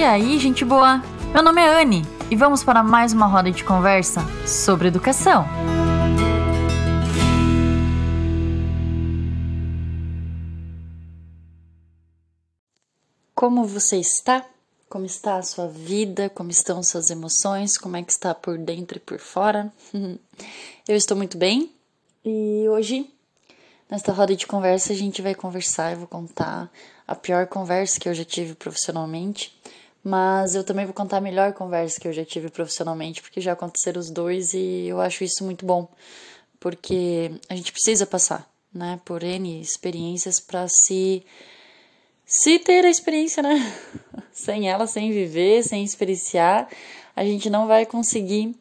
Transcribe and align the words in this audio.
E 0.00 0.02
aí, 0.02 0.38
gente 0.38 0.64
boa? 0.64 0.96
Meu 1.30 1.42
nome 1.42 1.60
é 1.60 1.82
Anne 1.82 2.00
e 2.30 2.34
vamos 2.34 2.64
para 2.64 2.82
mais 2.82 3.12
uma 3.12 3.26
roda 3.26 3.50
de 3.50 3.62
conversa 3.62 4.22
sobre 4.46 4.88
educação. 4.88 5.44
Como 13.34 13.66
você 13.66 13.98
está? 13.98 14.42
Como 14.88 15.04
está 15.04 15.36
a 15.36 15.42
sua 15.42 15.68
vida? 15.68 16.30
Como 16.30 16.50
estão 16.50 16.82
suas 16.82 17.10
emoções? 17.10 17.76
Como 17.76 17.94
é 17.94 18.02
que 18.02 18.10
está 18.10 18.34
por 18.34 18.56
dentro 18.56 18.96
e 18.96 19.00
por 19.00 19.18
fora? 19.18 19.70
Eu 20.88 20.96
estou 20.96 21.14
muito 21.14 21.36
bem 21.36 21.70
e 22.24 22.66
hoje, 22.70 23.06
nesta 23.90 24.12
roda 24.12 24.34
de 24.34 24.46
conversa, 24.46 24.94
a 24.94 24.96
gente 24.96 25.20
vai 25.20 25.34
conversar. 25.34 25.92
Eu 25.92 25.98
vou 25.98 26.08
contar 26.08 26.70
a 27.06 27.14
pior 27.14 27.46
conversa 27.48 28.00
que 28.00 28.08
eu 28.08 28.14
já 28.14 28.24
tive 28.24 28.54
profissionalmente, 28.54 29.59
mas 30.02 30.54
eu 30.54 30.64
também 30.64 30.84
vou 30.84 30.94
contar 30.94 31.18
a 31.18 31.20
melhor 31.20 31.52
conversa 31.52 32.00
que 32.00 32.08
eu 32.08 32.12
já 32.12 32.24
tive 32.24 32.48
profissionalmente, 32.50 33.20
porque 33.20 33.40
já 33.40 33.52
aconteceram 33.52 34.00
os 34.00 34.10
dois 34.10 34.54
e 34.54 34.86
eu 34.88 35.00
acho 35.00 35.24
isso 35.24 35.44
muito 35.44 35.64
bom, 35.66 35.88
porque 36.58 37.30
a 37.48 37.54
gente 37.54 37.72
precisa 37.72 38.06
passar, 38.06 38.50
né, 38.72 39.00
por 39.04 39.22
N 39.22 39.60
experiências 39.60 40.40
para 40.40 40.66
se 40.68 41.24
se 42.24 42.60
ter 42.60 42.84
a 42.84 42.90
experiência, 42.90 43.42
né? 43.42 43.56
sem 44.32 44.70
ela, 44.70 44.86
sem 44.86 45.10
viver, 45.10 45.64
sem 45.64 45.82
experienciar, 45.82 46.68
a 47.16 47.24
gente 47.24 47.50
não 47.50 47.66
vai 47.66 47.84
conseguir 47.84 48.54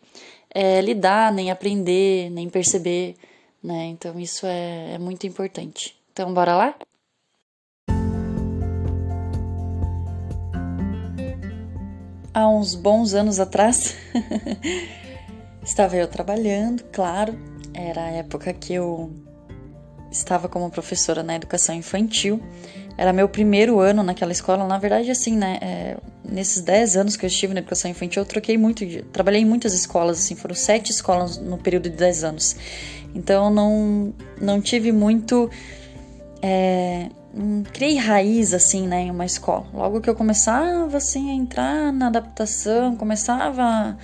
é, 0.50 0.82
lidar, 0.82 1.32
nem 1.32 1.52
aprender, 1.52 2.32
nem 2.32 2.50
perceber, 2.50 3.16
né? 3.64 3.86
Então 3.86 4.20
isso 4.20 4.46
é, 4.48 4.96
é 4.96 4.98
muito 4.98 5.28
importante. 5.28 5.96
Então, 6.12 6.34
bora 6.34 6.56
lá? 6.56 6.76
Há 12.34 12.48
uns 12.48 12.76
bons 12.76 13.14
anos 13.14 13.40
atrás, 13.40 13.96
estava 15.64 15.96
eu 15.96 16.08
trabalhando, 16.08 16.84
claro, 16.92 17.38
era 17.74 18.04
a 18.04 18.12
época 18.12 18.54
que 18.54 18.74
eu 18.74 19.12
estava 20.12 20.48
como 20.48 20.70
professora 20.70 21.24
na 21.24 21.36
educação 21.36 21.76
infantil 21.76 22.42
era 23.00 23.14
meu 23.14 23.30
primeiro 23.30 23.80
ano 23.80 24.04
naquela 24.04 24.34
escola. 24.34 24.68
Na 24.68 24.78
verdade, 24.78 25.10
assim, 25.10 25.38
né? 25.38 25.58
É, 25.62 25.98
nesses 26.22 26.62
10 26.62 26.98
anos 26.98 27.16
que 27.16 27.26
eu 27.26 27.30
estive 27.30 27.54
na 27.54 27.62
educação 27.62 27.90
infantil, 27.90 28.24
eu 28.24 28.28
troquei 28.28 28.58
muito. 28.58 28.86
De, 28.86 29.04
trabalhei 29.04 29.40
em 29.40 29.46
muitas 29.46 29.74
escolas, 29.74 30.18
assim, 30.18 30.36
foram 30.36 30.54
sete 30.54 30.92
escolas 30.92 31.38
no 31.38 31.58
período 31.58 31.84
de 31.84 31.96
10 31.96 32.26
anos. 32.26 32.58
Então, 33.16 33.50
não, 33.50 34.14
não 34.42 34.60
tive 34.60 34.92
muito. 34.92 35.50
É, 36.42 37.08
criei 37.72 37.98
raiz, 37.98 38.54
assim, 38.54 38.88
né, 38.88 39.04
em 39.04 39.12
uma 39.12 39.26
escola. 39.26 39.66
Logo 39.74 40.02
que 40.02 40.10
eu 40.10 40.16
começava, 40.16 40.98
assim, 40.98 41.30
a 41.30 41.34
entrar 41.34 41.94
na 41.94 42.08
adaptação, 42.08 42.96
começava 42.96 43.64
a, 43.64 43.96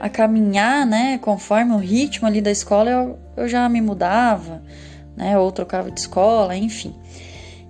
a 0.00 0.08
caminhar, 0.08 0.86
né, 0.86 1.18
conforme 1.18 1.72
o 1.72 1.78
ritmo 1.78 2.26
ali 2.26 2.40
da 2.40 2.50
escola, 2.50 2.90
eu, 2.90 3.18
eu 3.36 3.48
já 3.48 3.68
me 3.68 3.80
mudava, 3.80 4.62
né, 5.16 5.38
ou 5.38 5.52
trocava 5.52 5.90
de 5.90 6.00
escola, 6.00 6.56
enfim. 6.56 6.94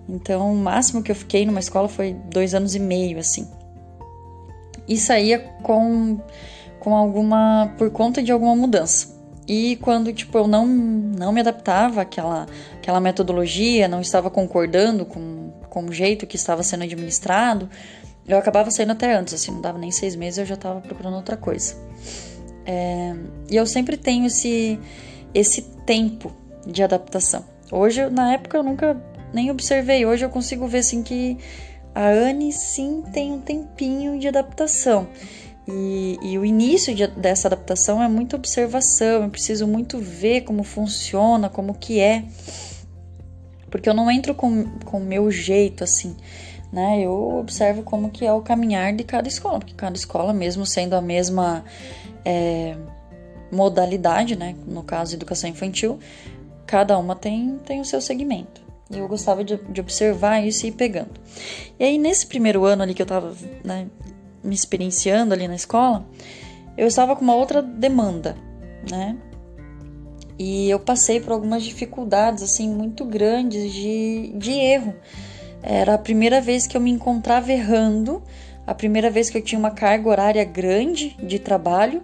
Então, 0.08 0.52
o 0.52 0.56
máximo 0.56 1.02
que 1.02 1.10
eu 1.10 1.16
fiquei 1.16 1.46
numa 1.46 1.60
escola 1.60 1.88
foi 1.88 2.14
dois 2.30 2.54
anos 2.54 2.74
e 2.74 2.78
meio, 2.78 3.18
assim. 3.18 3.48
E 4.86 4.98
saía 4.98 5.38
com, 5.62 6.20
com 6.80 6.94
alguma. 6.94 7.72
por 7.78 7.90
conta 7.90 8.22
de 8.22 8.32
alguma 8.32 8.54
mudança. 8.56 9.11
E 9.54 9.76
quando, 9.82 10.10
tipo, 10.14 10.38
eu 10.38 10.48
não, 10.48 10.66
não 10.66 11.30
me 11.30 11.40
adaptava 11.40 12.00
àquela, 12.00 12.46
àquela 12.76 12.98
metodologia, 13.00 13.86
não 13.86 14.00
estava 14.00 14.30
concordando 14.30 15.04
com, 15.04 15.52
com 15.68 15.84
o 15.84 15.92
jeito 15.92 16.26
que 16.26 16.36
estava 16.36 16.62
sendo 16.62 16.84
administrado, 16.84 17.68
eu 18.26 18.38
acabava 18.38 18.70
saindo 18.70 18.92
até 18.92 19.14
antes, 19.14 19.34
assim, 19.34 19.50
não 19.50 19.60
dava 19.60 19.76
nem 19.76 19.90
seis 19.90 20.16
meses, 20.16 20.38
eu 20.38 20.46
já 20.46 20.54
estava 20.54 20.80
procurando 20.80 21.16
outra 21.16 21.36
coisa. 21.36 21.76
É, 22.64 23.14
e 23.50 23.54
eu 23.54 23.66
sempre 23.66 23.98
tenho 23.98 24.24
esse, 24.24 24.80
esse 25.34 25.60
tempo 25.84 26.32
de 26.66 26.82
adaptação. 26.82 27.44
Hoje, 27.70 28.08
na 28.08 28.32
época, 28.32 28.56
eu 28.56 28.62
nunca 28.62 28.98
nem 29.34 29.50
observei. 29.50 30.06
Hoje 30.06 30.24
eu 30.24 30.30
consigo 30.30 30.66
ver 30.66 30.78
assim 30.78 31.02
que 31.02 31.36
a 31.94 32.08
Anne 32.08 32.54
sim 32.54 33.02
tem 33.12 33.32
um 33.32 33.40
tempinho 33.42 34.18
de 34.18 34.28
adaptação. 34.28 35.08
E, 35.66 36.18
e 36.22 36.38
o 36.38 36.44
início 36.44 36.94
de, 36.94 37.06
dessa 37.06 37.48
adaptação 37.48 38.02
é 38.02 38.08
muita 38.08 38.36
observação, 38.36 39.22
eu 39.22 39.30
preciso 39.30 39.66
muito 39.66 39.98
ver 39.98 40.42
como 40.42 40.64
funciona, 40.64 41.48
como 41.48 41.74
que 41.74 42.00
é. 42.00 42.24
Porque 43.70 43.88
eu 43.88 43.94
não 43.94 44.10
entro 44.10 44.34
com 44.34 44.66
o 44.92 45.00
meu 45.00 45.30
jeito 45.30 45.84
assim, 45.84 46.16
né? 46.72 47.00
Eu 47.00 47.38
observo 47.38 47.82
como 47.82 48.10
que 48.10 48.26
é 48.26 48.32
o 48.32 48.42
caminhar 48.42 48.92
de 48.92 49.04
cada 49.04 49.28
escola, 49.28 49.60
porque 49.60 49.74
cada 49.74 49.96
escola, 49.96 50.32
mesmo 50.32 50.66
sendo 50.66 50.94
a 50.94 51.00
mesma 51.00 51.64
é, 52.24 52.76
modalidade, 53.50 54.36
né? 54.36 54.54
No 54.66 54.82
caso, 54.82 55.14
educação 55.14 55.48
infantil, 55.48 55.98
cada 56.66 56.98
uma 56.98 57.14
tem, 57.14 57.58
tem 57.64 57.80
o 57.80 57.84
seu 57.84 58.00
segmento. 58.00 58.62
E 58.90 58.98
eu 58.98 59.08
gostava 59.08 59.42
de, 59.42 59.56
de, 59.56 59.80
observar 59.80 60.44
isso 60.46 60.66
e 60.66 60.68
ir 60.68 60.72
pegando. 60.72 61.10
E 61.78 61.84
aí, 61.84 61.98
nesse 61.98 62.26
primeiro 62.26 62.64
ano 62.64 62.82
ali 62.82 62.92
que 62.94 63.00
eu 63.00 63.06
tava 63.06 63.34
né, 63.64 63.86
me 64.42 64.54
experienciando 64.54 65.34
ali 65.34 65.46
na 65.46 65.54
escola, 65.54 66.06
eu 66.76 66.86
estava 66.86 67.14
com 67.14 67.22
uma 67.22 67.34
outra 67.34 67.62
demanda, 67.62 68.36
né? 68.90 69.16
E 70.38 70.68
eu 70.68 70.80
passei 70.80 71.20
por 71.20 71.32
algumas 71.32 71.62
dificuldades, 71.62 72.42
assim, 72.42 72.68
muito 72.68 73.04
grandes 73.04 73.72
de, 73.72 74.32
de 74.36 74.50
erro. 74.52 74.94
Era 75.62 75.94
a 75.94 75.98
primeira 75.98 76.40
vez 76.40 76.66
que 76.66 76.76
eu 76.76 76.80
me 76.80 76.90
encontrava 76.90 77.52
errando, 77.52 78.22
a 78.66 78.74
primeira 78.74 79.10
vez 79.10 79.30
que 79.30 79.38
eu 79.38 79.42
tinha 79.42 79.58
uma 79.58 79.70
carga 79.70 80.08
horária 80.08 80.44
grande 80.44 81.16
de 81.22 81.38
trabalho 81.38 82.02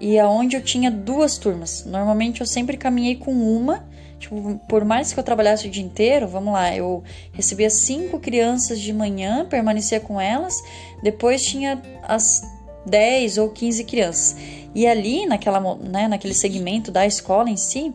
e 0.00 0.18
aonde 0.18 0.56
eu 0.56 0.62
tinha 0.62 0.90
duas 0.90 1.38
turmas. 1.38 1.84
Normalmente 1.86 2.40
eu 2.40 2.46
sempre 2.46 2.76
caminhei 2.76 3.16
com 3.16 3.32
uma 3.32 3.87
Tipo, 4.18 4.58
por 4.68 4.84
mais 4.84 5.12
que 5.12 5.20
eu 5.20 5.24
trabalhasse 5.24 5.68
o 5.68 5.70
dia 5.70 5.82
inteiro, 5.82 6.26
vamos 6.26 6.52
lá, 6.52 6.74
eu 6.74 7.04
recebia 7.32 7.70
cinco 7.70 8.18
crianças 8.18 8.80
de 8.80 8.92
manhã, 8.92 9.46
permanecia 9.46 10.00
com 10.00 10.20
elas, 10.20 10.60
depois 11.02 11.42
tinha 11.44 11.80
as 12.02 12.42
10 12.84 13.38
ou 13.38 13.50
15 13.50 13.84
crianças. 13.84 14.36
E 14.74 14.86
ali, 14.86 15.24
naquela, 15.24 15.76
né, 15.76 16.08
naquele 16.08 16.34
segmento 16.34 16.90
da 16.90 17.06
escola 17.06 17.48
em 17.48 17.56
si, 17.56 17.94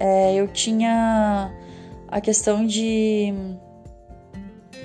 é, 0.00 0.34
eu 0.34 0.48
tinha 0.48 1.52
a 2.08 2.20
questão 2.22 2.66
de, 2.66 3.34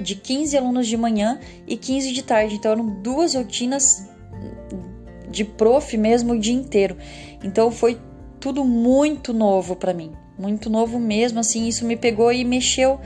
de 0.02 0.16
15 0.16 0.58
alunos 0.58 0.88
de 0.88 0.98
manhã 0.98 1.40
e 1.66 1.78
15 1.78 2.12
de 2.12 2.22
tarde. 2.22 2.56
Então, 2.56 2.74
eram 2.74 2.86
duas 3.02 3.34
rotinas 3.34 4.10
de 5.30 5.46
prof 5.46 5.96
mesmo 5.96 6.34
o 6.34 6.40
dia 6.40 6.54
inteiro. 6.54 6.98
Então, 7.42 7.72
foi 7.72 7.98
tudo 8.42 8.66
muito 8.66 9.34
novo 9.34 9.74
para 9.76 9.94
mim 9.94 10.12
muito 10.40 10.70
novo 10.70 10.98
mesmo, 10.98 11.40
assim, 11.40 11.68
isso 11.68 11.86
me 11.86 11.98
pegou 11.98 12.32
e 12.32 12.46
mexeu 12.46 13.00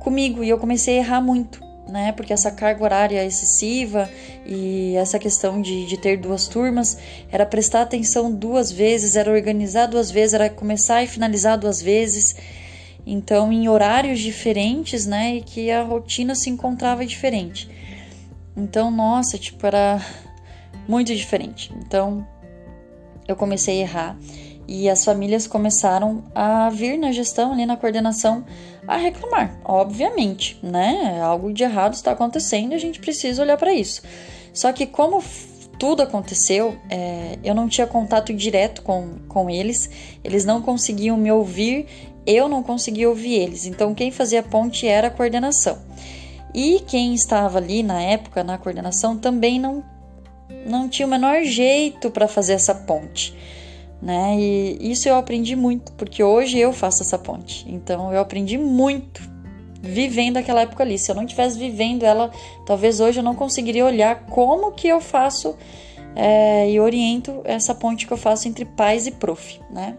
comigo 0.00 0.42
e 0.42 0.48
eu 0.48 0.58
comecei 0.58 0.96
a 0.96 1.02
errar 1.02 1.20
muito, 1.20 1.62
né? 1.86 2.10
Porque 2.12 2.32
essa 2.32 2.50
carga 2.50 2.82
horária 2.82 3.24
excessiva 3.24 4.08
e 4.46 4.96
essa 4.96 5.18
questão 5.18 5.60
de, 5.60 5.86
de 5.86 5.98
ter 5.98 6.16
duas 6.16 6.48
turmas 6.48 6.98
era 7.30 7.44
prestar 7.44 7.82
atenção 7.82 8.32
duas 8.32 8.72
vezes, 8.72 9.14
era 9.14 9.30
organizar 9.30 9.86
duas 9.86 10.10
vezes, 10.10 10.32
era 10.32 10.48
começar 10.48 11.04
e 11.04 11.06
finalizar 11.06 11.58
duas 11.58 11.82
vezes. 11.82 12.34
Então, 13.06 13.52
em 13.52 13.68
horários 13.68 14.18
diferentes, 14.20 15.06
né? 15.06 15.36
E 15.36 15.42
que 15.42 15.70
a 15.70 15.82
rotina 15.82 16.34
se 16.34 16.48
encontrava 16.48 17.04
diferente. 17.04 17.68
Então, 18.56 18.90
nossa, 18.90 19.38
tipo, 19.38 19.66
era 19.66 20.00
muito 20.88 21.14
diferente. 21.14 21.72
Então, 21.76 22.26
eu 23.28 23.36
comecei 23.36 23.78
a 23.78 23.82
errar 23.82 24.18
e 24.70 24.88
as 24.88 25.04
famílias 25.04 25.48
começaram 25.48 26.22
a 26.32 26.70
vir 26.70 26.96
na 26.96 27.10
gestão, 27.10 27.50
ali 27.50 27.66
na 27.66 27.76
coordenação, 27.76 28.44
a 28.86 28.96
reclamar. 28.96 29.58
Obviamente, 29.64 30.60
né? 30.62 31.20
Algo 31.20 31.52
de 31.52 31.64
errado 31.64 31.94
está 31.94 32.12
acontecendo 32.12 32.70
e 32.70 32.76
a 32.76 32.78
gente 32.78 33.00
precisa 33.00 33.42
olhar 33.42 33.56
para 33.56 33.74
isso. 33.74 34.00
Só 34.54 34.72
que, 34.72 34.86
como 34.86 35.24
tudo 35.76 36.04
aconteceu, 36.04 36.78
é, 36.88 37.36
eu 37.42 37.52
não 37.52 37.68
tinha 37.68 37.84
contato 37.84 38.32
direto 38.32 38.82
com, 38.82 39.16
com 39.26 39.50
eles, 39.50 39.90
eles 40.22 40.44
não 40.44 40.62
conseguiam 40.62 41.16
me 41.16 41.32
ouvir, 41.32 41.86
eu 42.24 42.48
não 42.48 42.62
conseguia 42.62 43.08
ouvir 43.08 43.34
eles. 43.34 43.66
Então, 43.66 43.92
quem 43.92 44.12
fazia 44.12 44.40
ponte 44.40 44.86
era 44.86 45.08
a 45.08 45.10
coordenação. 45.10 45.78
E 46.54 46.78
quem 46.86 47.12
estava 47.12 47.58
ali 47.58 47.82
na 47.82 48.00
época 48.00 48.44
na 48.44 48.56
coordenação 48.56 49.18
também 49.18 49.58
não, 49.58 49.82
não 50.64 50.88
tinha 50.88 51.08
o 51.08 51.10
menor 51.10 51.42
jeito 51.42 52.08
para 52.08 52.28
fazer 52.28 52.52
essa 52.52 52.72
ponte 52.72 53.34
né? 54.00 54.36
E 54.38 54.90
isso 54.90 55.08
eu 55.08 55.16
aprendi 55.16 55.54
muito, 55.54 55.92
porque 55.92 56.22
hoje 56.22 56.58
eu 56.58 56.72
faço 56.72 57.02
essa 57.02 57.18
ponte. 57.18 57.64
Então 57.68 58.12
eu 58.12 58.20
aprendi 58.20 58.56
muito 58.56 59.20
vivendo 59.82 60.36
aquela 60.36 60.62
época 60.62 60.82
ali. 60.82 60.98
Se 60.98 61.10
eu 61.10 61.14
não 61.14 61.26
tivesse 61.26 61.58
vivendo 61.58 62.04
ela, 62.04 62.30
talvez 62.66 63.00
hoje 63.00 63.20
eu 63.20 63.24
não 63.24 63.34
conseguiria 63.34 63.84
olhar 63.84 64.26
como 64.26 64.72
que 64.72 64.88
eu 64.88 65.00
faço 65.00 65.56
é, 66.14 66.70
e 66.70 66.80
oriento 66.80 67.40
essa 67.44 67.74
ponte 67.74 68.06
que 68.06 68.12
eu 68.12 68.16
faço 68.16 68.48
entre 68.48 68.64
pais 68.64 69.06
e 69.06 69.12
prof, 69.12 69.60
né? 69.70 69.96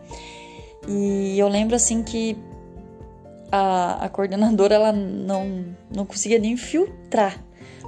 E 0.88 1.38
eu 1.38 1.47
lembro 1.47 1.75
assim 1.75 2.04
que 2.04 2.38
a, 3.51 4.06
a 4.06 4.09
coordenadora 4.09 4.75
ela 4.75 4.92
não, 4.92 5.65
não 5.94 6.06
conseguia 6.06 6.39
nem 6.39 6.56
filtrar 6.56 7.44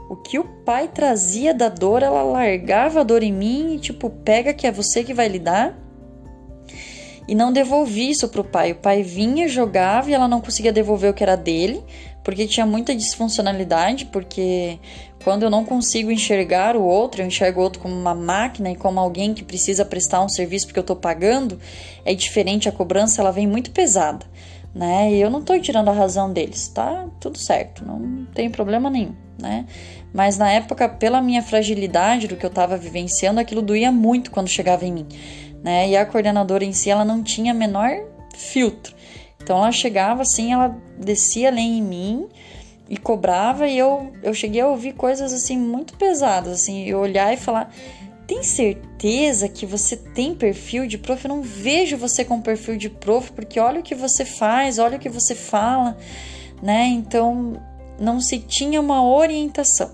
O 0.10 0.16
que 0.16 0.38
o 0.38 0.44
pai 0.44 0.90
trazia 0.90 1.54
da 1.54 1.70
dor, 1.70 2.04
ela 2.04 2.22
largava 2.22 3.00
a 3.00 3.04
dor 3.04 3.24
em 3.24 3.32
mim 3.32 3.76
e 3.76 3.80
tipo, 3.80 4.10
pega 4.10 4.54
que 4.54 4.68
é 4.68 4.72
você 4.72 5.04
que 5.04 5.14
vai 5.14 5.28
lidar. 5.28 5.83
E 7.28 7.34
não 7.36 7.54
devolvi 7.54 8.10
isso 8.10 8.28
pro 8.28 8.44
pai. 8.44 8.74
O 8.74 8.76
pai 8.76 9.02
vinha, 9.02 9.48
jogava 9.48 10.10
e 10.10 10.14
ela 10.14 10.28
não 10.28 10.42
conseguia 10.42 10.74
devolver 10.74 11.12
o 11.12 11.14
que 11.14 11.24
era 11.24 11.38
dele, 11.38 11.84
porque 12.24 12.48
tinha 12.48 12.66
muita 12.66 12.96
disfuncionalidade, 12.96 14.06
porque 14.06 14.78
quando 15.24 15.44
eu 15.44 15.50
não 15.50 15.64
consigo 15.64 16.12
enxergar 16.12 16.76
o 16.76 16.84
outro, 16.84 17.22
eu 17.22 17.26
enxergo 17.26 17.62
o 17.62 17.64
outro 17.64 17.82
como 17.82 17.96
uma 17.96 18.14
máquina 18.14 18.72
e 18.72 18.76
como 18.76 19.00
alguém 19.00 19.34
que 19.34 19.44
precisa 19.44 19.86
prestar 19.86 20.22
um 20.22 20.30
serviço 20.30 20.68
porque 20.68 20.80
eu 20.80 20.84
estou 20.84 20.96
pagando, 20.96 21.60
é 22.04 22.14
diferente, 22.14 22.68
a 22.68 22.72
cobrança 22.72 23.22
ela 23.22 23.32
vem 23.32 23.48
muito 23.48 23.72
pesada, 23.72 24.26
né? 24.76 25.12
E 25.14 25.22
eu 25.22 25.30
não 25.30 25.40
estou 25.40 25.60
tirando 25.60 25.88
a 25.88 25.94
razão 25.94 26.32
deles, 26.32 26.68
tá? 26.68 27.08
Tudo 27.22 27.38
certo, 27.38 27.86
não 27.86 28.26
tem 28.34 28.50
problema 28.50 28.90
nenhum, 28.90 29.16
né? 29.42 29.66
Mas 30.14 30.38
na 30.38 30.52
época, 30.52 30.90
pela 30.90 31.22
minha 31.22 31.42
fragilidade 31.42 32.28
do 32.28 32.36
que 32.36 32.46
eu 32.46 32.50
estava 32.50 32.78
vivenciando, 32.78 33.40
aquilo 33.40 33.62
doía 33.62 33.92
muito 33.92 34.30
quando 34.30 34.48
chegava 34.50 34.86
em 34.86 34.92
mim, 34.92 35.08
né? 35.64 35.90
E 35.90 35.98
a 35.98 36.06
coordenadora 36.06 36.66
em 36.66 36.74
si, 36.74 36.90
ela 36.90 37.06
não 37.06 37.24
tinha 37.24 37.54
menor 37.54 37.90
filtro. 38.36 38.94
Então 39.42 39.58
ela 39.58 39.72
chegava 39.72 40.22
assim, 40.22 40.54
ela 40.54 40.78
descia 41.00 41.50
além 41.50 41.80
em 41.80 41.82
mim, 41.82 42.30
e 42.90 42.98
cobrava 42.98 43.68
e 43.68 43.78
eu, 43.78 44.12
eu 44.22 44.34
cheguei 44.34 44.62
a 44.62 44.68
ouvir 44.68 44.94
coisas 44.94 45.34
assim 45.34 45.58
muito 45.58 45.96
pesadas, 45.98 46.54
assim, 46.54 46.86
eu 46.86 47.00
olhar 47.00 47.34
e 47.34 47.38
falar: 47.38 47.74
"Tem 48.28 48.44
certeza 48.44 49.48
que 49.48 49.66
você 49.66 49.96
tem 49.96 50.36
perfil 50.36 50.86
de 50.86 50.98
prof? 50.98 51.26
Eu 51.26 51.30
não 51.30 51.42
vejo 51.42 51.98
você 51.98 52.26
com 52.26 52.42
perfil 52.42 52.78
de 52.78 52.90
prof, 52.90 53.32
porque 53.32 53.60
olha 53.60 53.80
o 53.80 53.84
que 53.84 53.96
você 53.96 54.26
faz, 54.26 54.80
olha 54.80 54.98
o 54.98 55.00
que 55.00 55.10
você 55.10 55.34
fala", 55.34 55.98
né? 56.62 56.86
Então, 56.88 57.54
não 58.00 58.20
se 58.20 58.40
tinha 58.40 58.80
uma 58.80 59.04
orientação, 59.04 59.92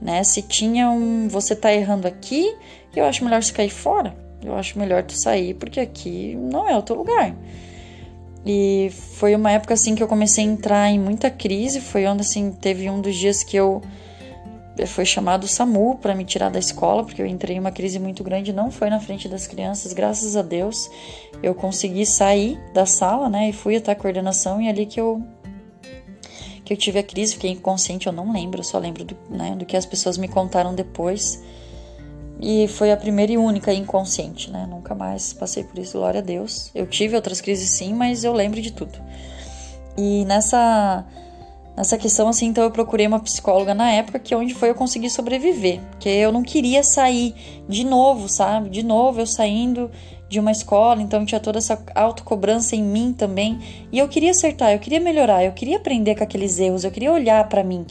né? 0.00 0.22
Se 0.24 0.42
tinha 0.42 0.90
um 0.90 1.28
você 1.28 1.54
tá 1.54 1.72
errando 1.72 2.06
aqui, 2.06 2.54
eu 2.94 3.04
acho 3.04 3.24
melhor 3.24 3.42
você 3.42 3.52
cair 3.52 3.70
fora. 3.70 4.27
Eu 4.42 4.54
acho 4.54 4.78
melhor 4.78 5.02
tu 5.02 5.14
sair 5.14 5.54
porque 5.54 5.80
aqui 5.80 6.36
não 6.36 6.68
é 6.68 6.76
o 6.76 6.82
teu 6.82 6.96
lugar. 6.96 7.34
E 8.46 8.90
foi 9.18 9.34
uma 9.34 9.50
época 9.50 9.74
assim 9.74 9.94
que 9.94 10.02
eu 10.02 10.08
comecei 10.08 10.44
a 10.44 10.46
entrar 10.46 10.90
em 10.90 10.98
muita 10.98 11.30
crise, 11.30 11.80
foi 11.80 12.06
onde 12.06 12.22
assim 12.22 12.52
teve 12.52 12.88
um 12.88 13.00
dos 13.00 13.14
dias 13.14 13.42
que 13.42 13.56
eu 13.56 13.82
foi 14.86 15.04
chamado 15.04 15.44
o 15.44 15.48
SAMU 15.48 15.96
para 15.96 16.14
me 16.14 16.24
tirar 16.24 16.50
da 16.50 16.58
escola, 16.58 17.04
porque 17.04 17.20
eu 17.20 17.26
entrei 17.26 17.56
em 17.56 17.60
uma 17.60 17.72
crise 17.72 17.98
muito 17.98 18.22
grande, 18.22 18.52
não 18.52 18.70
foi 18.70 18.88
na 18.88 19.00
frente 19.00 19.28
das 19.28 19.46
crianças, 19.46 19.92
graças 19.92 20.36
a 20.36 20.42
Deus. 20.42 20.88
Eu 21.42 21.54
consegui 21.54 22.06
sair 22.06 22.58
da 22.72 22.86
sala, 22.86 23.28
né, 23.28 23.48
e 23.48 23.52
fui 23.52 23.76
até 23.76 23.92
a 23.92 23.96
coordenação 23.96 24.60
e 24.62 24.68
ali 24.68 24.86
que 24.86 25.00
eu 25.00 25.22
que 26.64 26.74
eu 26.74 26.76
tive 26.76 26.98
a 26.98 27.02
crise, 27.02 27.32
fiquei 27.32 27.50
inconsciente, 27.50 28.06
eu 28.06 28.12
não 28.12 28.30
lembro, 28.30 28.60
eu 28.60 28.64
só 28.64 28.78
lembro 28.78 29.02
do, 29.02 29.16
né, 29.30 29.56
do 29.56 29.64
que 29.64 29.74
as 29.74 29.86
pessoas 29.86 30.18
me 30.18 30.28
contaram 30.28 30.74
depois. 30.74 31.42
E 32.40 32.68
foi 32.68 32.92
a 32.92 32.96
primeira 32.96 33.32
e 33.32 33.36
única 33.36 33.72
inconsciente, 33.72 34.50
né? 34.50 34.66
Nunca 34.68 34.94
mais 34.94 35.32
passei 35.32 35.64
por 35.64 35.78
isso, 35.78 35.98
glória 35.98 36.20
a 36.20 36.22
Deus. 36.22 36.70
Eu 36.74 36.86
tive 36.86 37.16
outras 37.16 37.40
crises 37.40 37.70
sim, 37.70 37.92
mas 37.92 38.22
eu 38.22 38.32
lembro 38.32 38.60
de 38.60 38.72
tudo. 38.72 38.98
E 39.96 40.24
nessa 40.24 41.04
nessa 41.76 41.96
questão 41.96 42.28
assim, 42.28 42.46
então 42.46 42.64
eu 42.64 42.72
procurei 42.72 43.06
uma 43.06 43.20
psicóloga 43.20 43.72
na 43.72 43.88
época 43.92 44.18
que 44.18 44.34
é 44.34 44.36
onde 44.36 44.52
foi 44.52 44.70
eu 44.70 44.74
conseguir 44.74 45.10
sobreviver, 45.10 45.80
porque 45.90 46.08
eu 46.08 46.32
não 46.32 46.42
queria 46.42 46.82
sair 46.82 47.34
de 47.68 47.84
novo, 47.84 48.28
sabe? 48.28 48.68
De 48.68 48.82
novo 48.84 49.20
eu 49.20 49.26
saindo 49.26 49.88
de 50.28 50.40
uma 50.40 50.50
escola, 50.50 51.00
então 51.00 51.24
tinha 51.24 51.40
toda 51.40 51.58
essa 51.58 51.80
autocobrança 51.94 52.74
em 52.74 52.82
mim 52.82 53.12
também, 53.12 53.60
e 53.92 53.98
eu 53.98 54.08
queria 54.08 54.32
acertar, 54.32 54.72
eu 54.72 54.80
queria 54.80 55.00
melhorar, 55.00 55.44
eu 55.44 55.52
queria 55.52 55.76
aprender 55.76 56.16
com 56.16 56.24
aqueles 56.24 56.58
erros, 56.58 56.82
eu 56.82 56.90
queria 56.90 57.12
olhar 57.12 57.48
para 57.48 57.62
mim, 57.62 57.86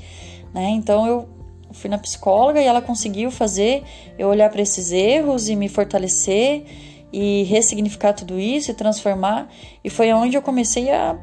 né? 0.53 0.69
Então 0.69 1.07
eu 1.07 1.36
fui 1.77 1.89
na 1.89 1.97
psicóloga 1.97 2.61
e 2.61 2.65
ela 2.65 2.81
conseguiu 2.81 3.31
fazer 3.31 3.83
eu 4.17 4.27
olhar 4.27 4.49
para 4.49 4.61
esses 4.61 4.91
erros 4.91 5.47
e 5.47 5.55
me 5.55 5.69
fortalecer 5.69 6.65
e 7.11 7.43
ressignificar 7.43 8.13
tudo 8.13 8.39
isso 8.39 8.71
e 8.71 8.73
transformar. 8.73 9.47
E 9.83 9.89
foi 9.89 10.11
onde 10.11 10.35
eu 10.35 10.41
comecei 10.41 10.91
a 10.91 11.17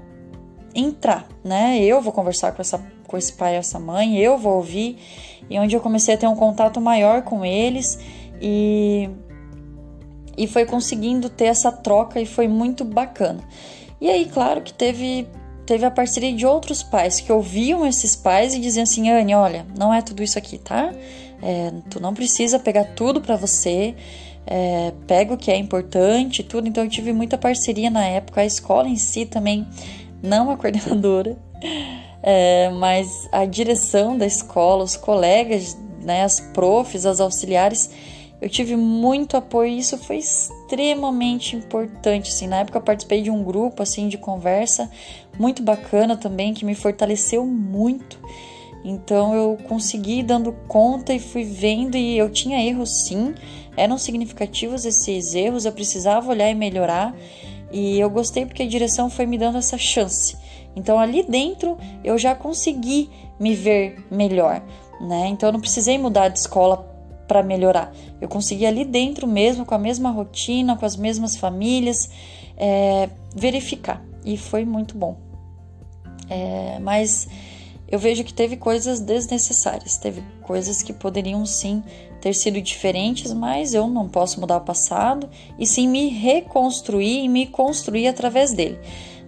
entrar, 0.74 1.28
né? 1.44 1.78
Eu 1.78 2.00
vou 2.00 2.12
conversar 2.12 2.52
com, 2.52 2.62
essa, 2.62 2.84
com 3.06 3.16
esse 3.16 3.32
pai 3.32 3.54
e 3.54 3.56
essa 3.58 3.78
mãe, 3.78 4.18
eu 4.18 4.38
vou 4.38 4.54
ouvir, 4.54 4.98
e 5.48 5.58
onde 5.58 5.76
eu 5.76 5.80
comecei 5.80 6.14
a 6.14 6.18
ter 6.18 6.26
um 6.26 6.34
contato 6.34 6.80
maior 6.80 7.22
com 7.22 7.44
eles 7.44 7.98
e, 8.40 9.08
e 10.36 10.46
foi 10.46 10.66
conseguindo 10.66 11.28
ter 11.28 11.46
essa 11.46 11.70
troca 11.70 12.20
e 12.20 12.26
foi 12.26 12.48
muito 12.48 12.84
bacana. 12.84 13.40
E 14.00 14.08
aí, 14.08 14.26
claro 14.26 14.62
que 14.62 14.72
teve 14.72 15.28
teve 15.66 15.84
a 15.84 15.90
parceria 15.90 16.32
de 16.32 16.46
outros 16.46 16.82
pais 16.82 17.20
que 17.20 17.32
ouviam 17.32 17.86
esses 17.86 18.14
pais 18.14 18.54
e 18.54 18.60
diziam 18.60 18.82
assim: 18.82 19.10
Anne, 19.10 19.34
olha, 19.34 19.66
não 19.76 19.92
é 19.92 20.02
tudo 20.02 20.22
isso 20.22 20.38
aqui, 20.38 20.58
tá? 20.58 20.92
É, 21.42 21.72
tu 21.90 22.00
não 22.00 22.14
precisa 22.14 22.58
pegar 22.58 22.84
tudo 22.94 23.20
para 23.20 23.36
você, 23.36 23.94
é, 24.46 24.92
pega 25.06 25.34
o 25.34 25.36
que 25.36 25.50
é 25.50 25.56
importante, 25.56 26.42
tudo. 26.42 26.68
Então 26.68 26.84
eu 26.84 26.90
tive 26.90 27.12
muita 27.12 27.36
parceria 27.36 27.90
na 27.90 28.04
época, 28.04 28.40
a 28.40 28.46
escola 28.46 28.88
em 28.88 28.96
si 28.96 29.26
também, 29.26 29.66
não 30.22 30.50
a 30.50 30.56
coordenadora, 30.56 31.36
é, 32.22 32.70
mas 32.70 33.28
a 33.32 33.44
direção 33.44 34.16
da 34.16 34.26
escola, 34.26 34.84
os 34.84 34.96
colegas, 34.96 35.76
né, 36.00 36.22
as 36.22 36.40
profs, 36.40 37.06
as 37.06 37.20
auxiliares 37.20 37.90
eu 38.44 38.50
tive 38.50 38.76
muito 38.76 39.38
apoio 39.38 39.70
e 39.70 39.78
isso 39.78 39.96
foi 39.96 40.18
extremamente 40.18 41.56
importante. 41.56 42.28
Assim, 42.28 42.46
na 42.46 42.58
época 42.58 42.76
eu 42.76 42.82
participei 42.82 43.22
de 43.22 43.30
um 43.30 43.42
grupo 43.42 43.82
assim 43.82 44.06
de 44.06 44.18
conversa 44.18 44.90
muito 45.38 45.62
bacana 45.62 46.14
também 46.14 46.52
que 46.52 46.62
me 46.62 46.74
fortaleceu 46.74 47.46
muito. 47.46 48.18
Então 48.84 49.34
eu 49.34 49.56
consegui 49.66 50.22
dando 50.22 50.52
conta 50.68 51.14
e 51.14 51.18
fui 51.18 51.42
vendo 51.42 51.96
e 51.96 52.18
eu 52.18 52.28
tinha 52.28 52.62
erros 52.62 53.06
sim, 53.06 53.34
eram 53.78 53.96
significativos 53.96 54.84
esses 54.84 55.34
erros, 55.34 55.64
eu 55.64 55.72
precisava 55.72 56.30
olhar 56.30 56.50
e 56.50 56.54
melhorar. 56.54 57.16
E 57.72 57.98
eu 57.98 58.10
gostei 58.10 58.44
porque 58.44 58.62
a 58.62 58.68
direção 58.68 59.08
foi 59.08 59.24
me 59.24 59.38
dando 59.38 59.56
essa 59.56 59.78
chance. 59.78 60.36
Então 60.76 60.98
ali 60.98 61.22
dentro 61.22 61.78
eu 62.04 62.18
já 62.18 62.34
consegui 62.34 63.08
me 63.40 63.54
ver 63.54 64.04
melhor, 64.10 64.62
né? 65.00 65.28
Então 65.28 65.48
eu 65.48 65.52
não 65.54 65.60
precisei 65.60 65.96
mudar 65.96 66.28
de 66.28 66.40
escola 66.40 66.93
para 67.26 67.42
melhorar. 67.42 67.92
Eu 68.20 68.28
consegui 68.28 68.66
ali 68.66 68.84
dentro 68.84 69.26
mesmo, 69.26 69.64
com 69.64 69.74
a 69.74 69.78
mesma 69.78 70.10
rotina, 70.10 70.76
com 70.76 70.84
as 70.84 70.96
mesmas 70.96 71.36
famílias, 71.36 72.10
é, 72.56 73.08
verificar. 73.34 74.02
E 74.24 74.36
foi 74.36 74.64
muito 74.64 74.96
bom. 74.96 75.16
É, 76.28 76.78
mas 76.80 77.28
eu 77.88 77.98
vejo 77.98 78.24
que 78.24 78.32
teve 78.32 78.56
coisas 78.56 79.00
desnecessárias, 79.00 79.96
teve 79.96 80.22
coisas 80.42 80.82
que 80.82 80.92
poderiam 80.92 81.44
sim 81.44 81.82
ter 82.20 82.34
sido 82.34 82.60
diferentes, 82.60 83.32
mas 83.32 83.74
eu 83.74 83.86
não 83.86 84.08
posso 84.08 84.40
mudar 84.40 84.56
o 84.56 84.62
passado 84.62 85.28
e 85.58 85.66
sim 85.66 85.86
me 85.86 86.08
reconstruir 86.08 87.24
e 87.24 87.28
me 87.28 87.46
construir 87.46 88.08
através 88.08 88.52
dele. 88.52 88.78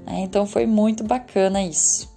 Né? 0.06 0.20
Então 0.20 0.46
foi 0.46 0.64
muito 0.64 1.04
bacana 1.04 1.62
isso. 1.62 2.15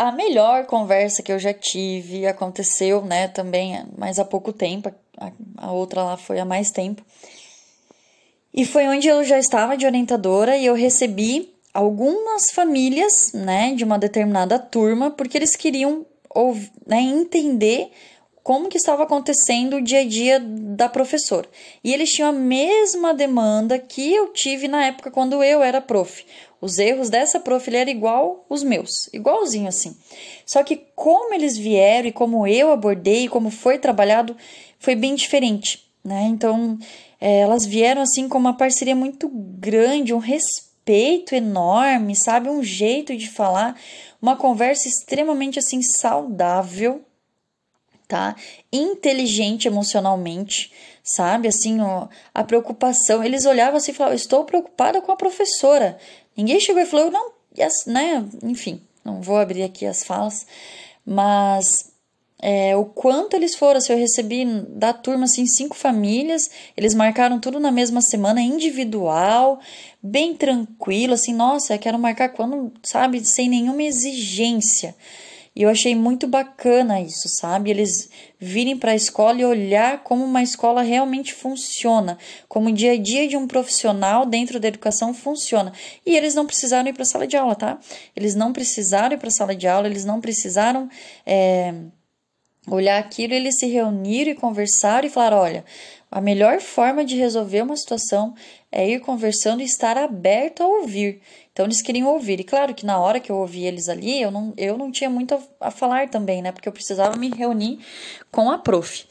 A 0.00 0.10
melhor 0.10 0.64
conversa 0.64 1.22
que 1.22 1.30
eu 1.30 1.38
já 1.38 1.52
tive 1.52 2.26
aconteceu, 2.26 3.02
né, 3.02 3.28
também 3.28 3.84
mais 3.98 4.18
há 4.18 4.24
pouco 4.24 4.50
tempo, 4.50 4.90
a, 5.18 5.30
a 5.58 5.72
outra 5.72 6.02
lá 6.02 6.16
foi 6.16 6.40
há 6.40 6.44
mais 6.44 6.70
tempo. 6.70 7.04
E 8.54 8.64
foi 8.64 8.88
onde 8.88 9.06
eu 9.08 9.22
já 9.22 9.38
estava 9.38 9.76
de 9.76 9.84
orientadora 9.84 10.56
e 10.56 10.64
eu 10.64 10.74
recebi 10.74 11.54
algumas 11.74 12.50
famílias, 12.50 13.34
né, 13.34 13.74
de 13.74 13.84
uma 13.84 13.98
determinada 13.98 14.58
turma, 14.58 15.10
porque 15.10 15.36
eles 15.36 15.54
queriam 15.54 16.06
né, 16.86 17.02
entender 17.02 17.90
como 18.42 18.68
que 18.68 18.76
estava 18.76 19.02
acontecendo 19.02 19.76
o 19.76 19.82
dia 19.82 20.00
a 20.00 20.04
dia 20.04 20.40
da 20.40 20.88
professora. 20.88 21.48
E 21.84 21.92
eles 21.92 22.10
tinham 22.10 22.30
a 22.30 22.32
mesma 22.32 23.12
demanda 23.12 23.78
que 23.78 24.12
eu 24.12 24.32
tive 24.32 24.66
na 24.66 24.86
época 24.86 25.10
quando 25.10 25.42
eu 25.42 25.62
era 25.62 25.80
prof. 25.80 26.24
Os 26.60 26.78
erros 26.78 27.08
dessa 27.08 27.40
prof 27.40 27.74
eram 27.74 27.90
igual 27.90 28.44
os 28.48 28.62
meus, 28.62 28.90
igualzinho 29.12 29.68
assim. 29.68 29.96
Só 30.44 30.62
que 30.62 30.76
como 30.94 31.32
eles 31.32 31.56
vieram 31.56 32.08
e 32.08 32.12
como 32.12 32.46
eu 32.46 32.70
abordei, 32.70 33.28
como 33.28 33.50
foi 33.50 33.78
trabalhado, 33.78 34.36
foi 34.78 34.94
bem 34.94 35.14
diferente, 35.14 35.86
né? 36.04 36.24
Então, 36.24 36.78
é, 37.20 37.40
elas 37.40 37.64
vieram 37.64 38.02
assim 38.02 38.28
com 38.28 38.38
uma 38.38 38.56
parceria 38.56 38.96
muito 38.96 39.28
grande, 39.32 40.12
um 40.12 40.18
respeito 40.18 41.34
enorme, 41.34 42.14
sabe? 42.14 42.50
Um 42.50 42.62
jeito 42.62 43.16
de 43.16 43.28
falar, 43.28 43.78
uma 44.20 44.36
conversa 44.36 44.86
extremamente 44.86 45.58
assim 45.58 45.80
saudável, 45.82 47.02
tá? 48.10 48.34
Inteligente 48.72 49.68
emocionalmente, 49.68 50.72
sabe? 51.02 51.46
Assim, 51.46 51.80
ó, 51.80 52.08
a 52.34 52.42
preocupação. 52.42 53.22
Eles 53.22 53.46
olhavam 53.46 53.76
assim 53.76 53.92
e 53.92 53.94
falavam: 53.94 54.16
Estou 54.16 54.44
preocupada 54.44 55.00
com 55.00 55.12
a 55.12 55.16
professora. 55.16 55.96
Ninguém 56.36 56.58
chegou 56.58 56.82
e 56.82 56.86
falou, 56.86 57.10
não, 57.10 57.32
yes, 57.56 57.86
né? 57.86 58.24
Enfim, 58.42 58.82
não 59.04 59.22
vou 59.22 59.36
abrir 59.36 59.62
aqui 59.62 59.86
as 59.86 60.02
falas, 60.02 60.44
mas 61.06 61.92
é, 62.40 62.74
o 62.76 62.84
quanto 62.84 63.34
eles 63.34 63.54
foram. 63.54 63.80
Se 63.80 63.92
eu 63.92 63.96
recebi 63.96 64.44
da 64.68 64.92
turma 64.92 65.24
assim 65.24 65.46
cinco 65.46 65.76
famílias, 65.76 66.50
eles 66.76 66.94
marcaram 66.94 67.38
tudo 67.38 67.60
na 67.60 67.70
mesma 67.70 68.00
semana, 68.00 68.40
individual, 68.40 69.60
bem 70.02 70.34
tranquilo, 70.34 71.14
assim, 71.14 71.32
nossa, 71.32 71.78
quero 71.78 71.98
marcar 71.98 72.30
quando, 72.30 72.72
sabe, 72.82 73.24
sem 73.24 73.48
nenhuma 73.48 73.82
exigência. 73.84 74.96
E 75.54 75.62
eu 75.62 75.68
achei 75.68 75.96
muito 75.96 76.28
bacana 76.28 77.00
isso, 77.00 77.28
sabe? 77.40 77.70
Eles 77.70 78.08
virem 78.38 78.76
para 78.76 78.92
a 78.92 78.94
escola 78.94 79.40
e 79.40 79.44
olhar 79.44 80.04
como 80.04 80.24
uma 80.24 80.42
escola 80.42 80.80
realmente 80.80 81.34
funciona, 81.34 82.16
como 82.48 82.68
o 82.68 82.72
dia 82.72 82.92
a 82.92 82.96
dia 82.96 83.26
de 83.26 83.36
um 83.36 83.48
profissional 83.48 84.24
dentro 84.24 84.60
da 84.60 84.68
educação 84.68 85.12
funciona. 85.12 85.72
E 86.06 86.16
eles 86.16 86.34
não 86.34 86.46
precisaram 86.46 86.88
ir 86.88 86.92
para 86.92 87.02
a 87.02 87.06
sala 87.06 87.26
de 87.26 87.36
aula, 87.36 87.56
tá? 87.56 87.80
Eles 88.14 88.34
não 88.36 88.52
precisaram 88.52 89.14
ir 89.14 89.18
para 89.18 89.28
a 89.28 89.32
sala 89.32 89.54
de 89.54 89.66
aula, 89.66 89.88
eles 89.88 90.04
não 90.04 90.20
precisaram. 90.20 90.88
É, 91.26 91.74
olhar 92.68 92.98
aquilo, 92.98 93.34
eles 93.34 93.58
se 93.58 93.66
reuniram 93.66 94.30
e 94.30 94.34
conversaram 94.34 95.06
e 95.06 95.10
falaram: 95.10 95.38
olha, 95.38 95.64
a 96.10 96.20
melhor 96.20 96.60
forma 96.60 97.04
de 97.04 97.16
resolver 97.16 97.62
uma 97.62 97.76
situação 97.76 98.34
é 98.72 98.88
ir 98.88 99.00
conversando 99.00 99.62
e 99.62 99.64
estar 99.64 99.96
aberto 99.96 100.62
a 100.62 100.66
ouvir. 100.66 101.20
Então 101.52 101.66
eles 101.66 101.82
queriam 101.82 102.08
ouvir. 102.08 102.40
E 102.40 102.44
claro 102.44 102.74
que 102.74 102.86
na 102.86 102.98
hora 102.98 103.20
que 103.20 103.30
eu 103.30 103.36
ouvi 103.36 103.66
eles 103.66 103.88
ali, 103.88 104.20
eu 104.20 104.30
não, 104.30 104.54
eu 104.56 104.78
não 104.78 104.90
tinha 104.90 105.10
muito 105.10 105.34
a, 105.34 105.68
a 105.68 105.70
falar 105.70 106.08
também, 106.08 106.40
né? 106.40 106.52
Porque 106.52 106.68
eu 106.68 106.72
precisava 106.72 107.16
me 107.16 107.28
reunir 107.28 107.80
com 108.30 108.50
a 108.50 108.58
prof. 108.58 109.04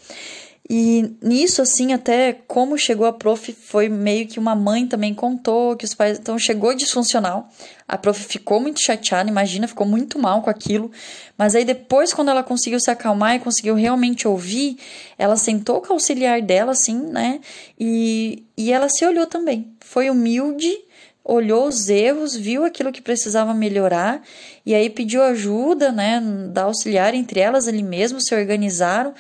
E 0.71 1.15
nisso, 1.19 1.63
assim, 1.63 1.93
até 1.93 2.31
como 2.31 2.77
chegou 2.77 3.07
a 3.07 3.11
prof, 3.11 3.51
foi 3.53 3.89
meio 3.89 4.27
que 4.27 4.38
uma 4.38 4.53
mãe 4.53 4.85
também 4.85 5.15
contou 5.15 5.75
que 5.75 5.83
os 5.83 5.95
pais. 5.95 6.19
Então 6.19 6.38
chegou 6.38 6.75
disfuncional. 6.75 7.49
A 7.88 7.97
prof 7.97 8.23
ficou 8.23 8.61
muito 8.61 8.79
chateada, 8.79 9.27
imagina, 9.27 9.67
ficou 9.67 9.88
muito 9.88 10.19
mal 10.19 10.43
com 10.43 10.49
aquilo. 10.49 10.91
Mas 11.35 11.55
aí 11.55 11.65
depois, 11.65 12.13
quando 12.13 12.29
ela 12.29 12.43
conseguiu 12.43 12.79
se 12.79 12.91
acalmar 12.91 13.35
e 13.35 13.39
conseguiu 13.39 13.73
realmente 13.73 14.27
ouvir, 14.27 14.77
ela 15.17 15.35
sentou 15.35 15.81
com 15.81 15.89
o 15.89 15.93
auxiliar 15.93 16.39
dela, 16.39 16.73
assim, 16.73 16.99
né? 16.99 17.39
E, 17.79 18.43
e 18.55 18.71
ela 18.71 18.89
se 18.89 19.03
olhou 19.03 19.25
também. 19.25 19.73
Foi 19.79 20.07
humilde, 20.07 20.71
olhou 21.23 21.67
os 21.67 21.89
erros, 21.89 22.35
viu 22.35 22.63
aquilo 22.63 22.91
que 22.91 23.01
precisava 23.01 23.55
melhorar 23.55 24.21
e 24.63 24.75
aí 24.75 24.88
pediu 24.89 25.23
ajuda, 25.23 25.91
né, 25.91 26.21
da 26.51 26.63
auxiliar 26.63 27.13
entre 27.13 27.39
elas 27.39 27.67
ali 27.67 27.83
mesmo, 27.83 28.19
se 28.21 28.33
organizaram 28.35 29.13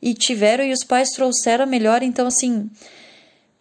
e 0.00 0.14
tiveram 0.14 0.64
e 0.64 0.72
os 0.72 0.84
pais 0.84 1.10
trouxeram 1.10 1.66
melhor, 1.66 2.02
então 2.02 2.26
assim, 2.26 2.70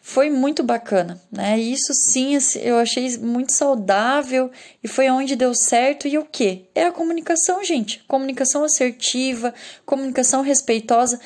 foi 0.10 0.30
muito 0.32 0.64
bacana, 0.64 1.22
né? 1.32 1.60
Isso 1.60 1.94
sim, 1.94 2.36
assim, 2.36 2.60
eu 2.62 2.78
achei 2.78 3.16
muito 3.20 3.52
saudável 3.52 4.50
e 4.84 4.88
foi 4.88 5.08
onde 5.08 5.36
deu 5.36 5.54
certo. 5.54 6.08
E 6.08 6.18
o 6.18 6.26
que? 6.26 6.66
É 6.74 6.86
a 6.86 6.92
comunicação, 6.92 7.64
gente. 7.64 8.04
Comunicação 8.08 8.64
assertiva, 8.64 9.54
comunicação 9.86 10.42
respeitosa. 10.42 11.20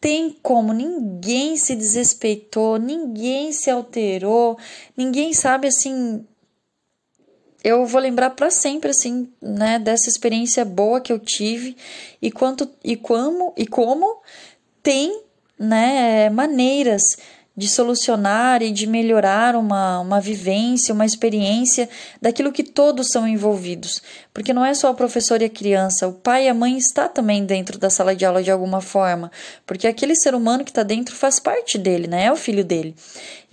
Tem 0.00 0.34
como, 0.42 0.72
ninguém 0.72 1.58
se 1.58 1.76
desrespeitou, 1.76 2.78
ninguém 2.78 3.52
se 3.52 3.70
alterou, 3.70 4.56
ninguém 4.96 5.34
sabe 5.34 5.68
assim. 5.68 6.24
Eu 7.62 7.84
vou 7.84 8.00
lembrar 8.00 8.30
para 8.30 8.50
sempre 8.50 8.88
assim, 8.90 9.28
né, 9.42 9.78
dessa 9.78 10.08
experiência 10.08 10.64
boa 10.64 11.02
que 11.02 11.12
eu 11.12 11.18
tive 11.18 11.76
e 12.22 12.30
quanto 12.30 12.66
e 12.82 12.96
como 12.96 13.52
e 13.54 13.66
como 13.66 14.22
tem 14.82 15.22
né, 15.58 16.30
maneiras 16.30 17.02
de 17.60 17.68
solucionar 17.68 18.62
e 18.62 18.70
de 18.70 18.86
melhorar 18.86 19.54
uma, 19.54 20.00
uma 20.00 20.18
vivência, 20.18 20.94
uma 20.94 21.04
experiência 21.04 21.90
daquilo 22.20 22.52
que 22.52 22.62
todos 22.62 23.08
são 23.08 23.28
envolvidos. 23.28 24.00
Porque 24.32 24.54
não 24.54 24.64
é 24.64 24.72
só 24.72 24.90
o 24.90 24.94
professor 24.94 25.42
e 25.42 25.44
a 25.44 25.50
criança, 25.50 26.08
o 26.08 26.14
pai 26.14 26.46
e 26.46 26.48
a 26.48 26.54
mãe 26.54 26.78
está 26.78 27.06
também 27.06 27.44
dentro 27.44 27.78
da 27.78 27.90
sala 27.90 28.16
de 28.16 28.24
aula 28.24 28.42
de 28.42 28.50
alguma 28.50 28.80
forma, 28.80 29.30
porque 29.66 29.86
aquele 29.86 30.14
ser 30.16 30.34
humano 30.34 30.64
que 30.64 30.70
está 30.70 30.82
dentro 30.82 31.14
faz 31.14 31.38
parte 31.38 31.76
dele, 31.76 32.06
né? 32.06 32.24
É 32.24 32.32
o 32.32 32.36
filho 32.36 32.64
dele. 32.64 32.94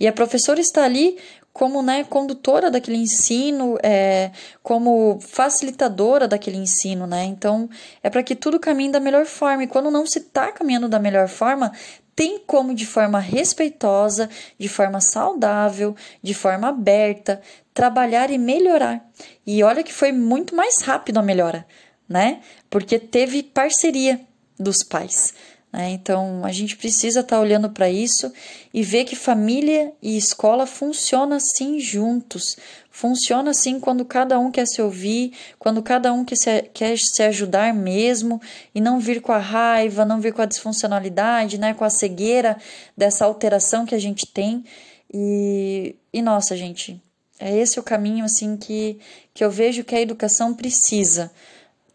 E 0.00 0.06
a 0.06 0.12
professora 0.12 0.60
está 0.60 0.84
ali 0.84 1.18
como 1.52 1.82
né, 1.82 2.04
condutora 2.04 2.70
daquele 2.70 2.98
ensino, 2.98 3.76
é, 3.82 4.30
como 4.62 5.18
facilitadora 5.20 6.28
daquele 6.28 6.56
ensino, 6.56 7.06
né? 7.06 7.24
Então, 7.24 7.68
é 8.02 8.08
para 8.08 8.22
que 8.22 8.36
tudo 8.36 8.60
caminhe 8.60 8.92
da 8.92 9.00
melhor 9.00 9.26
forma. 9.26 9.64
E 9.64 9.66
quando 9.66 9.90
não 9.90 10.06
se 10.06 10.20
está 10.20 10.52
caminhando 10.52 10.88
da 10.88 10.98
melhor 10.98 11.28
forma, 11.28 11.72
tem 12.14 12.40
como, 12.40 12.74
de 12.74 12.84
forma 12.84 13.20
respeitosa, 13.20 14.28
de 14.58 14.68
forma 14.68 15.00
saudável, 15.00 15.94
de 16.22 16.34
forma 16.34 16.68
aberta, 16.68 17.40
trabalhar 17.72 18.30
e 18.30 18.38
melhorar. 18.38 19.08
E 19.46 19.62
olha 19.62 19.84
que 19.84 19.92
foi 19.92 20.10
muito 20.10 20.54
mais 20.54 20.82
rápido 20.82 21.18
a 21.18 21.22
melhora, 21.22 21.64
né? 22.08 22.40
Porque 22.68 22.98
teve 22.98 23.42
parceria 23.42 24.20
dos 24.58 24.82
pais. 24.82 25.32
Né? 25.72 25.90
Então, 25.90 26.44
a 26.44 26.52
gente 26.52 26.76
precisa 26.76 27.20
estar 27.20 27.36
tá 27.36 27.40
olhando 27.40 27.70
para 27.70 27.90
isso 27.90 28.32
e 28.72 28.82
ver 28.82 29.04
que 29.04 29.14
família 29.14 29.92
e 30.02 30.16
escola 30.16 30.66
funcionam 30.66 31.36
assim 31.36 31.78
juntos. 31.78 32.56
Funciona 32.90 33.50
assim 33.50 33.78
quando 33.78 34.04
cada 34.04 34.38
um 34.38 34.50
quer 34.50 34.66
se 34.66 34.80
ouvir, 34.80 35.32
quando 35.58 35.82
cada 35.82 36.12
um 36.12 36.24
quer 36.24 36.36
se, 36.36 36.62
quer 36.72 36.96
se 36.98 37.22
ajudar 37.22 37.72
mesmo 37.74 38.40
e 38.74 38.80
não 38.80 38.98
vir 38.98 39.20
com 39.20 39.30
a 39.30 39.38
raiva, 39.38 40.04
não 40.04 40.20
vir 40.20 40.32
com 40.32 40.42
a 40.42 40.46
disfuncionalidade, 40.46 41.58
né? 41.58 41.74
com 41.74 41.84
a 41.84 41.90
cegueira 41.90 42.56
dessa 42.96 43.24
alteração 43.24 43.84
que 43.84 43.94
a 43.94 44.00
gente 44.00 44.26
tem. 44.26 44.64
E, 45.12 45.94
e 46.12 46.22
nossa, 46.22 46.56
gente, 46.56 47.00
é 47.38 47.56
esse 47.56 47.78
o 47.78 47.82
caminho 47.82 48.24
assim 48.24 48.56
que, 48.56 48.98
que 49.32 49.44
eu 49.44 49.50
vejo 49.50 49.84
que 49.84 49.94
a 49.94 50.00
educação 50.00 50.54
precisa, 50.54 51.30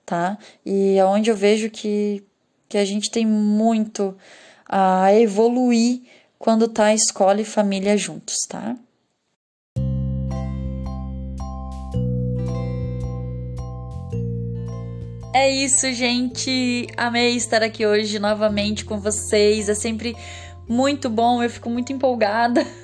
tá? 0.05 0.37
E 0.65 0.95
é 0.97 1.05
onde 1.05 1.29
eu 1.29 1.35
vejo 1.35 1.69
que 1.69 2.23
que 2.73 2.77
a 2.79 2.85
gente 2.85 3.11
tem 3.11 3.23
muito 3.23 4.17
a 4.67 5.13
evoluir 5.13 6.01
quando 6.39 6.67
tá 6.67 6.91
escola 6.91 7.39
e 7.39 7.45
família 7.45 7.95
juntos, 7.95 8.35
tá? 8.49 8.75
É 15.35 15.51
isso, 15.51 15.93
gente. 15.93 16.87
Amei 16.97 17.35
estar 17.35 17.61
aqui 17.61 17.85
hoje 17.85 18.17
novamente 18.17 18.83
com 18.83 18.99
vocês. 18.99 19.69
É 19.69 19.75
sempre 19.75 20.17
muito 20.67 21.11
bom, 21.11 21.43
eu 21.43 21.49
fico 21.51 21.69
muito 21.69 21.93
empolgada 21.93 22.65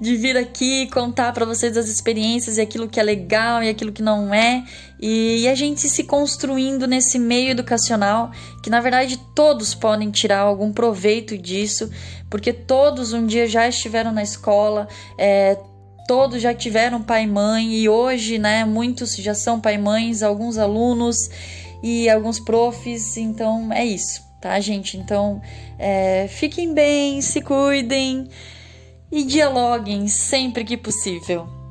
de 0.00 0.16
vir 0.16 0.36
aqui 0.36 0.88
contar 0.88 1.32
para 1.32 1.44
vocês 1.44 1.76
as 1.76 1.88
experiências 1.88 2.58
e 2.58 2.60
aquilo 2.60 2.88
que 2.88 2.98
é 2.98 3.02
legal 3.02 3.62
e 3.62 3.68
aquilo 3.68 3.92
que 3.92 4.02
não 4.02 4.34
é, 4.34 4.64
e, 5.00 5.48
a 5.48 5.54
gente 5.54 5.88
se 5.88 6.04
construindo 6.04 6.86
nesse 6.86 7.18
meio 7.18 7.50
educacional, 7.50 8.30
que 8.62 8.70
na 8.70 8.80
verdade 8.80 9.18
todos 9.34 9.74
podem 9.74 10.10
tirar 10.10 10.40
algum 10.40 10.72
proveito 10.72 11.36
disso, 11.36 11.90
porque 12.30 12.52
todos 12.52 13.12
um 13.12 13.26
dia 13.26 13.46
já 13.48 13.68
estiveram 13.68 14.12
na 14.12 14.22
escola, 14.22 14.86
é, 15.18 15.58
todos 16.06 16.40
já 16.40 16.54
tiveram 16.54 17.02
pai 17.02 17.24
e 17.24 17.26
mãe, 17.26 17.74
e 17.74 17.88
hoje, 17.88 18.38
né, 18.38 18.64
muitos 18.64 19.16
já 19.16 19.34
são 19.34 19.60
pai 19.60 19.74
e 19.74 19.78
mães, 19.78 20.22
alguns 20.22 20.56
alunos 20.56 21.28
e 21.82 22.08
alguns 22.08 22.38
profs, 22.38 23.16
então 23.16 23.72
é 23.72 23.84
isso, 23.84 24.22
tá, 24.40 24.58
gente? 24.60 24.96
Então, 24.96 25.42
é, 25.78 26.28
fiquem 26.28 26.72
bem, 26.72 27.20
se 27.20 27.40
cuidem 27.40 28.28
e 29.12 29.22
dialoguem 29.22 30.08
sempre 30.08 30.64
que 30.64 30.76
possível. 30.76 31.61